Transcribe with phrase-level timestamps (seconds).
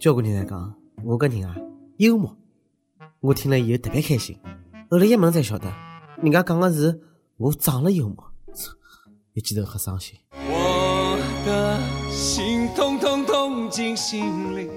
[0.00, 0.72] 交关人在讲
[1.02, 1.56] 我搿人啊
[1.96, 2.36] 幽默，
[3.18, 4.38] 我听了以后特别开心。
[4.88, 5.66] 后来一问才晓得，
[6.22, 7.00] 人家讲的是
[7.36, 8.16] 我长了幽默，
[9.34, 10.16] 一记头很伤心。
[10.34, 11.80] 我的
[12.12, 14.70] 心痛痛痛进心里，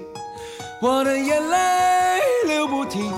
[0.82, 3.12] 我的眼泪流不停。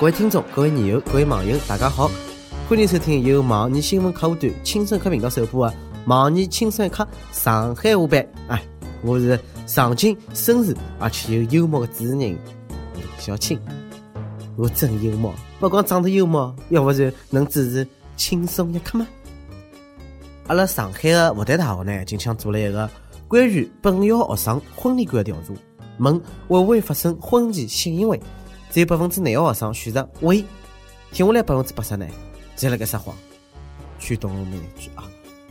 [0.00, 2.10] 各位听众、各位网友、各位网友，大家好，
[2.68, 8.28] 欢迎收听由网易新闻客户端轻松客频道首播的网易轻松一刻上海话版。
[8.48, 8.60] 哎，
[9.04, 12.38] 我是上进、绅士而且又幽默的主持人
[13.18, 13.58] 小青。
[14.56, 19.06] 我真幽默，不光长得幽默，要不然能主持轻松一刻吗？
[20.48, 22.90] 阿拉上海的复旦大学呢，近腔做了一个
[23.28, 25.54] 关于本校学生婚礼观的调查，
[25.98, 26.22] 问会
[26.60, 28.20] 不会发生婚前性行为。
[28.70, 30.44] 只有百分之廿个学生选择会，
[31.12, 32.06] 听下来百分之八十呢，
[32.56, 33.14] 侪辣盖撒谎。
[33.98, 35.04] 劝懂我们一句啊，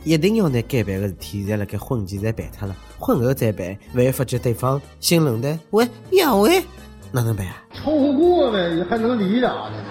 [0.04, 6.62] 一定要拿该办的事体，在辣盖婚前侪办脱了，婚后再办，万一发觉对方性冷淡，喂，要喂，
[7.10, 7.62] 哪能办啊？
[7.74, 9.84] 凑合过呗，还能离咋的？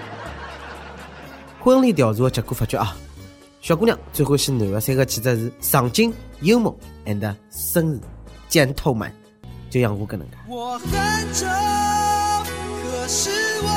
[1.59, 2.97] 婚礼调查的结果发觉啊，
[3.61, 7.21] 小姑娘最欢喜男的三个气质是上进、幽默 and
[7.52, 7.99] 绅士、
[8.49, 9.11] gentleman，
[9.69, 10.38] 就像我搿能介。
[10.47, 10.89] 我很
[11.33, 11.45] 丑。
[12.83, 13.30] 可是
[13.64, 13.67] 我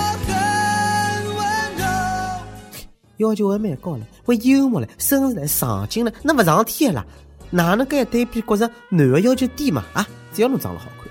[3.18, 7.04] 要求还蛮高了，还幽默了，绅士了，上进了，那勿上天了？
[7.50, 9.84] 哪能搿一对比觉着男的要求低嘛？
[9.92, 11.04] 啊，只要侬长得好看。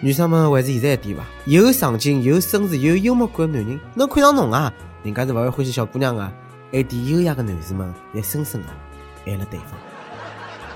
[0.00, 1.24] 女生们还是现在一点伐？
[1.46, 4.72] 有上进有绅士，有幽默感的男人，能看上侬啊？
[5.04, 6.32] 人家是勿会欢喜小姑娘啊？
[6.72, 8.68] 爱点优雅的男士们，也深深的
[9.26, 9.68] 爱了对方。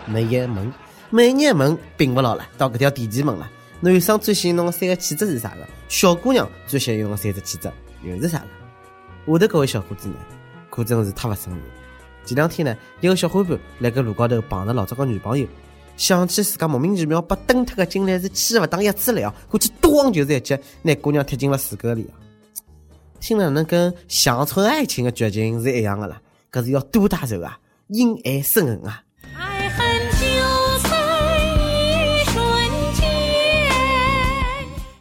[0.07, 0.73] 每一问，
[1.11, 3.51] 每一问并勿牢了，到搿条第几问了？
[3.81, 5.67] 男生最吸引侬的三个气质是啥个？
[5.89, 7.69] 小姑娘最吸引侬的三个气质
[8.05, 8.47] 又是啥个？
[9.27, 10.15] 下头各位小伙子呢，
[10.71, 11.61] 可真是太勿顺利。
[12.25, 15.47] 前两天呢，一个小伙伴辣盖路高头碰着老早个女朋友，
[15.97, 22.15] 想起自家莫名其妙被蹬脱个经历是气勿打一处来哦，过去咣就是一脚，拿姑娘踢进了水沟里啊！
[23.19, 26.21] 听了能跟乡村爱情的剧情是一样的啦，
[26.51, 29.03] 可是要多大仇啊，因爱生恨啊！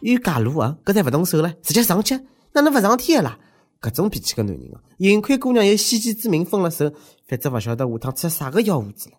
[0.00, 0.76] 有假路啊！
[0.84, 2.14] 搿才勿动手了，直接上去，
[2.52, 3.38] 哪能勿上天啦？
[3.80, 6.92] 搿种脾气个男人啊，幸亏姑娘有先见之明分了手，
[7.26, 9.16] 否则勿晓得下趟出啥个幺蛾子了。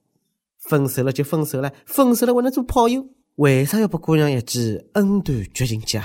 [0.57, 3.05] 分手了就分手了，分手了还能做炮友？
[3.35, 6.01] 为啥要拨姑娘一记恩断绝情剑？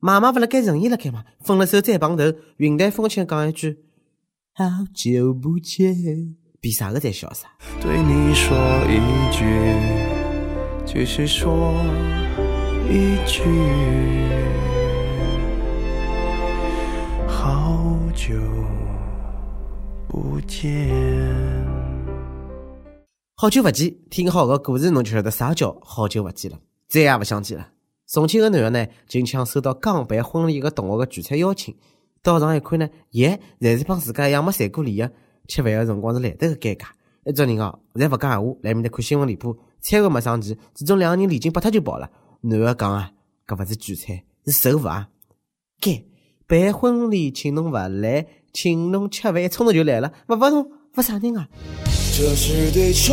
[0.00, 1.24] 妈妈勿辣盖，仁义辣盖吗？
[1.44, 2.24] 分了手再碰头，
[2.56, 3.84] 云淡风轻讲一句
[4.52, 7.48] 好久不见，比啥个侪潇洒。
[7.80, 8.56] 对你说
[8.88, 8.98] 一
[9.32, 9.44] 句，
[10.86, 11.74] 就是说。
[12.86, 13.40] 一句
[17.44, 18.32] 好久
[20.08, 20.88] 不见，
[23.36, 26.58] 好久不见，听好个故事，侬就晓得啥叫好久不见了。
[26.88, 27.68] 再也不想见了。
[28.06, 31.76] 重庆个男的呢，近腔收到刚办婚礼个同学个聚餐邀请，
[32.22, 35.12] 到场一看呢，耶，侪是帮自家一样没传过礼个，
[35.46, 36.86] 吃饭个辰光是来得个尴尬。
[37.26, 42.10] 一桌人哦，侪勿讲闲话，来面搭看新闻联播，菜还没上齐，其中两个人礼金拨脱就跑了。
[42.40, 43.12] 男的讲啊，
[43.46, 45.08] 搿勿是聚餐，是受罚啊！
[45.78, 46.02] 该
[46.54, 51.48] 办婚礼请侬勿来，请侬吃饭冲动就来了，勿勿侬罚啥人啊？
[52.16, 53.12] 这是对冲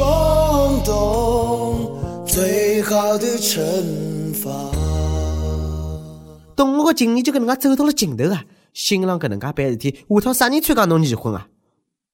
[0.86, 1.98] 动
[2.28, 4.52] 最好的惩罚。
[6.56, 8.46] 同学个情谊就搿能介走到了尽头啊！
[8.74, 11.48] 新郎搿能介办事体，下趟啥人参加侬离婚啊？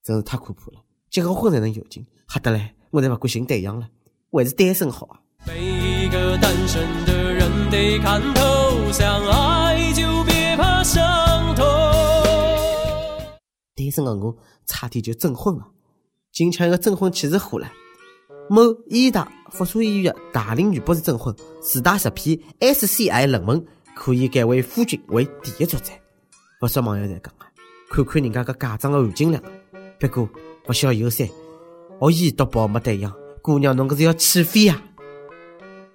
[0.02, 0.82] 真是太可怕了！
[1.10, 3.86] 结个婚才能有劲，吓得嘞，我才勿敢寻对象了，
[4.32, 5.20] 还是单身好啊！
[5.46, 10.17] 每一个单身的人得看透，相爱就
[10.88, 11.64] 伤痛。
[13.74, 14.34] 单身的我
[14.64, 15.66] 差点就征婚了，
[16.32, 17.70] 今抢一个征婚启事火了。
[18.48, 23.62] 某医大附属医院的大龄女博士证婚，自带十篇 SCI 论文，
[23.94, 25.92] 可以改为夫君为第一作者。
[26.58, 27.46] 不少网友在讲啊，
[27.90, 29.42] 看看人家个嫁妆的含金量。
[30.00, 30.26] 不过
[30.64, 31.28] 不需要友善，
[32.00, 34.82] 学医读博没对象，姑娘侬可是要起飞啊！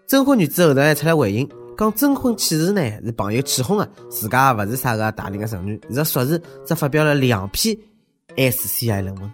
[0.05, 7.77] 征婚女子后头还出来回应，讲征婚启事呢是朋友起哄的，自家也勿是啥个大龄的剩女，是硕士只发表了两篇
[8.35, 9.31] SCI 论文，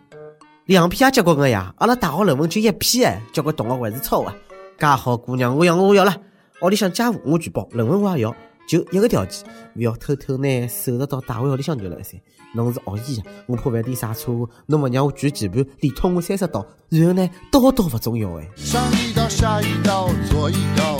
[0.66, 1.74] 两篇也结棍个呀！
[1.78, 4.36] 阿拉大学论文就一篇哎，交关同学还是抄啊！
[4.78, 6.16] 介好姑娘，我要我要了，
[6.62, 8.36] 屋里向家务我全包，论文我也要，
[8.68, 12.18] 就一个条件，不要偷偷拿收入到大学屋里向就来噻。
[12.56, 18.50] 侬是学医的，我怕万点啥错，侬勿让我举键盘，连捅我三十刀，然后呢，刀刀勿重要哎。
[18.56, 20.99] 上一刀，下一刀，左一刀，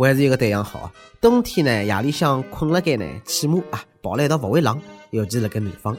[0.00, 0.92] 我还是一个对象好啊。
[1.20, 4.80] 冬天呢，夜里向困了该呢，起码啊，抱了一道勿会冷，
[5.10, 5.94] 尤其辣盖南方。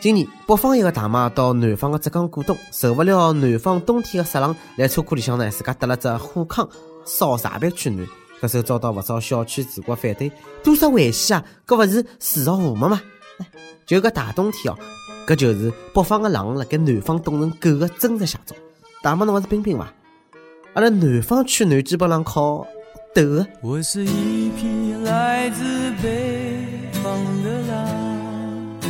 [0.00, 6.66] 今年北方一个大妈到南方的浙江过冬，受不了南方冬天的湿冷，来车库里向呢，自家搭了只火炕，
[7.04, 8.08] 烧茶饭取暖。
[8.40, 10.32] 搿时候遭到勿少小区住户反对，
[10.64, 11.44] 多少危险啊！
[11.66, 13.02] 搿勿是树木和睦吗？
[13.84, 14.78] 就搿大冬天哦，
[15.26, 18.56] 搿就是北方的冷辣盖南方冻成狗的真实写照。
[19.02, 19.92] 大妈侬勿是冰冰伐？
[20.72, 22.64] 阿拉南方取暖基本上靠
[23.62, 26.64] 我是一匹来自北
[27.02, 28.80] 方的狼。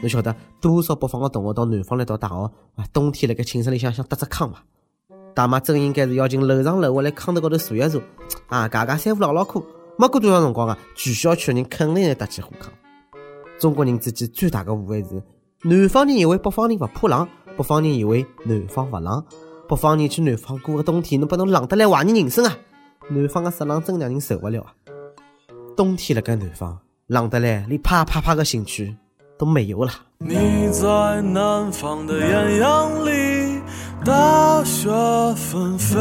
[0.00, 2.86] 侬晓得多少北方的同学到南方来读大学啊？
[2.90, 4.64] 冬天辣盖寝室里向想搭只炕伐？
[5.34, 8.00] 大妈真应该是要进楼上楼下来炕头高头坐一坐
[8.48, 9.62] 啊，家家三胡唠唠嗑。
[9.98, 12.68] 没过多少辰光啊，全小区的人肯定来搭起火炕。
[13.58, 15.22] 中国人之间最大的误会是，
[15.64, 17.28] 南方人以为北方人勿怕冷，
[17.58, 19.22] 北方人以为南方勿冷。
[19.68, 22.56] 北方人去南方过个冬天，侬把侬冷得来怀疑人生啊！
[23.12, 24.70] 南方个湿冷真让人受不了啊！
[25.76, 26.78] 冬天辣盖南方
[27.08, 28.96] 冷得来，连啪啪啪个兴趣
[29.36, 29.90] 都没有了。
[30.18, 33.60] 你在南方的艳阳里，
[34.04, 34.88] 大雪
[35.34, 35.98] 纷飞；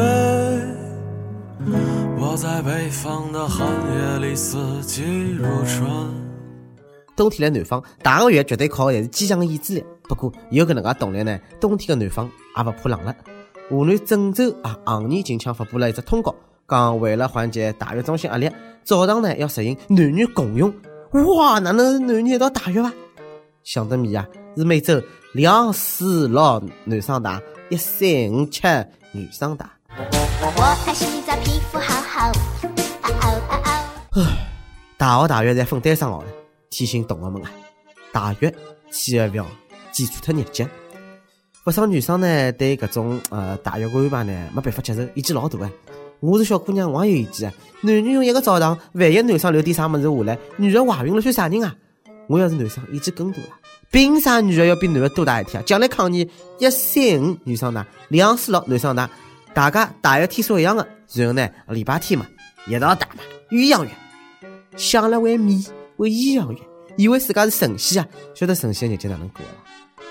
[2.19, 5.89] 我在北方的寒夜里，四季如春。
[7.15, 9.83] 冬天来南方，大个月绝对靠的还是坚强的意志力。
[10.03, 13.15] 不过有搿能介动力呢，冬天的南方也勿怕冷了。
[13.67, 16.35] 河南郑州啊，行年近腔发布了一只通告，
[16.69, 18.49] 讲为了缓解大浴中心压力，
[18.83, 20.73] 澡堂呢要实行男女共用。
[21.11, 22.93] 哇，哪能是男女一道洗浴伐？
[23.63, 24.25] 想得美啊！
[24.55, 25.01] 是每周
[25.33, 28.61] 两四六男生打，一三五七
[29.11, 29.71] 女生打。
[30.41, 32.31] 我爱洗澡，皮肤好好。
[33.01, 34.25] 嗷嗷嗷嗷。
[34.97, 36.27] 大学大浴侪分单双号了，
[36.69, 37.51] 提醒同学们啊，
[38.11, 38.53] 大浴
[38.91, 39.45] 千万不要
[39.91, 40.67] 记错特日节。
[41.63, 45.71] 不少女生呢，对搿种呃大浴安排呢没办法接受，意见老大哎。
[46.21, 47.55] 我是小姑娘，我也有意见啊。
[47.81, 51.73] 男女用一个澡堂，万一男生留点啥物事下来，女的怀孕了算啥人啊？
[52.27, 53.47] 我要是男生，意见更大了。
[53.89, 55.63] 凭啥女的要比男的多打一天啊？
[55.65, 56.29] 将来抗议
[56.59, 59.09] 一三五女生打，两四六男生打，
[59.53, 62.27] 大家大浴天数一样的，然后呢礼拜天嘛
[62.67, 63.89] 一道打嘛，鸳鸯浴。
[64.75, 65.65] 想了为米，
[65.97, 66.59] 为鸳鸯浴，
[66.97, 68.09] 以为自家是神仙啊？
[68.35, 70.05] 晓得神仙的日节哪能过了？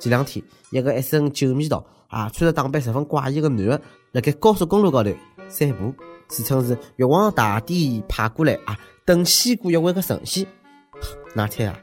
[0.00, 3.80] 前两天，一个一身酒味道啊，穿着打扮十分怪异的男的，
[4.10, 5.10] 辣盖高速公路高头
[5.52, 5.94] 散步，
[6.28, 10.46] 自称是玉皇大帝派过来啊，等仙过一回的神仙。
[11.34, 11.78] 哪天啊，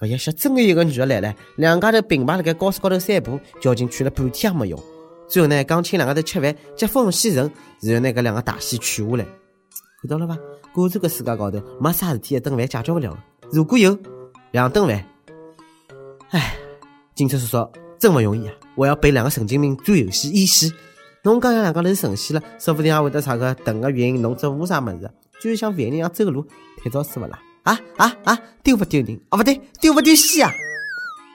[0.00, 4.80] 勿一想真有个女的来了，两家头并排辣盖高速高头散步，交警劝了半天也没用。
[5.28, 7.50] 最后呢，讲请两家头吃饭，接风洗尘，
[7.82, 9.24] 然后呢，搿两个大仙劝下来。
[10.00, 10.38] 看到了伐？
[10.72, 13.18] 果然搿世界高头没啥事体一顿饭解决勿了。
[13.50, 13.98] 如果有
[14.52, 15.04] 两顿饭，
[16.30, 16.54] 唉，
[17.16, 17.68] 警察叔叔
[17.98, 18.54] 真勿容易啊！
[18.76, 20.72] 我要陪两个神经病做游戏演戏。
[21.24, 25.10] 侬讲两两家头是神仙了，说不定还会得啥个腾个云，弄只雾啥物事，
[25.40, 26.46] 居然像凡人一样走路，
[26.82, 27.38] 太早死勿啦？
[27.64, 28.38] 啊啊啊！
[28.62, 29.20] 丢不丢人？
[29.30, 30.50] 哦，勿对，丢不丢戏啊？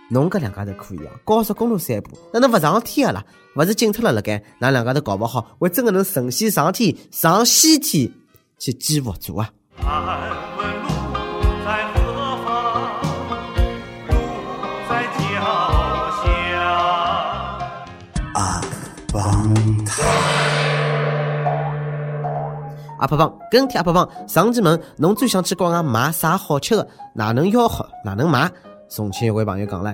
[0.10, 3.26] 侬搿两家头可以啊，高速公路散步，哪能勿上天啊啦？
[3.56, 8.12] 勿是警察了辣盖，㑚两家头搞勿好会真个能神仙上天，上西天
[8.58, 9.52] 去见佛祖啊！
[23.00, 26.88] 阿胖胖，跟帖阿胖胖，上期问侬最想去国外买啥好吃的？
[27.14, 27.86] 哪能吆喝？
[28.06, 28.50] 哪能买？
[28.90, 29.94] 重庆一位朋友讲了，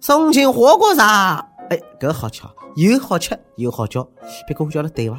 [0.00, 1.44] 重庆火锅啥？
[1.70, 2.42] 哎，搿好吃，
[2.76, 4.06] 又好吃又好叫，
[4.46, 5.18] 别个我叫了对伐？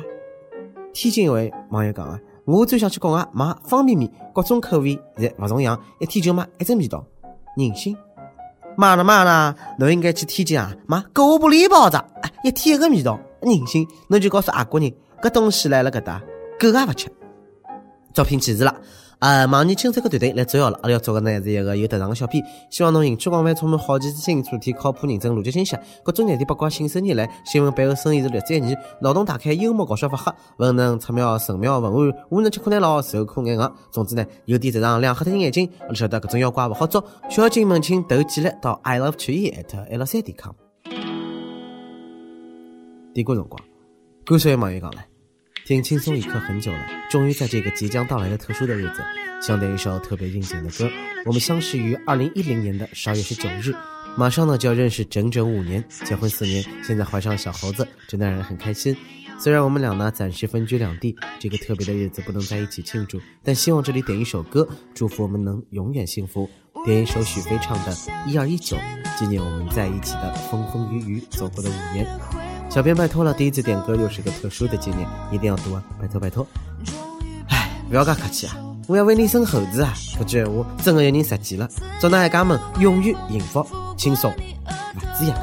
[0.94, 7.04] 天津一位网友讲啊，我最想去国外买方便面，各种口味侪勿重样，一天就买一只味道，
[7.57, 7.97] 人心。
[8.78, 13.87] 买了买了，侬应该去天津啊买狗不理包子，哎，一天一个味道，人心。
[14.07, 16.21] 侬就告诉外国人，搿东西来了搿搭，
[16.59, 17.09] 狗也勿吃。
[18.13, 18.75] 招聘启事了，
[19.19, 20.80] 呃，盲人青山个团队来招摇了。
[20.81, 33.71] 阿拉要做个呢是一个有特长的小编，希望侬兴趣广泛，充满好奇心，主题靠谱认真，逻辑清晰，各种热点八卦信手拈来，新闻背后深意是略知一二，脑洞大开，幽默搞笑发黑，文能出妙神妙文案，武能吃苦耐劳，受苦眼硬。
[33.92, 35.69] 总之呢，有点特长，亮瞎脱人眼睛。
[35.81, 40.67] 阿拉晓得搿种妖怪勿好捉，小金们请投简历到 i love 曲艺 at l 三点 com。
[43.18, 43.59] 点歌辰光，
[44.24, 45.04] 感谢网友讲了。
[45.66, 49.02] 听轻松一刻很久了，终于在这个即将到来的特殊的日子，
[49.42, 50.88] 想点一首特别应景的歌。
[51.26, 53.74] 我们相识于二零一零年的十二月十九日，
[54.16, 58.95] 马上呢就要认识整整五年，结婚四年，现在怀上小猴子，真的让人很开心。
[59.40, 66.47] 虽然我们俩呢暂时分居两地，这个特别的日子不能在一起庆祝，但希望这里点一首歌，祝福我们能永远幸福。
[66.86, 67.92] 点一首许飞唱的
[68.30, 68.78] 《一二一九》，
[69.18, 72.46] 纪念我们在一起的风风雨雨走过的五年。
[72.69, 75.81] 小编拜托了，第一次点歌又是个特殊的纪念，一定要读啊！
[76.00, 76.45] 拜托拜托。
[77.50, 78.56] 唉，不要噶客气啊！
[78.88, 79.94] 我要为你生猴子啊！
[80.19, 81.68] 搿句闲话真的有人实践了。
[82.00, 85.36] 祝大家们永远幸福、轻松、勿止一个。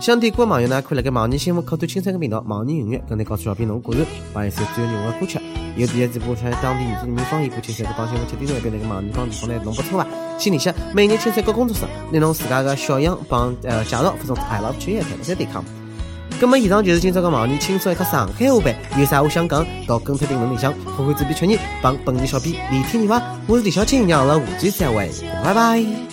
[0.00, 4.04] 想点歌的网友呢，可以辣盖网易新闻客户端青山个频道网易音乐跟你告诉小编侬故事，
[4.34, 5.40] 帮一首最有内容的歌曲。
[5.76, 10.06] 有第一次播出当地原住民方言歌青山个帮新闻七点钟一边那个网易帮地方来侬不错伐？
[10.36, 15.64] 请联系每日青山各工作室，拿侬自家个小样帮呃介绍发送 i love 九一台三点 com。
[16.42, 25.08] 咁么以上就是今朝个网易轻松一刻上海话版，有啥话想讲，到跟帖评论里向，花花嘴皮确认帮本地小编连天电话，我是李小青，让阿拉下期再会，
[25.44, 26.11] 拜拜。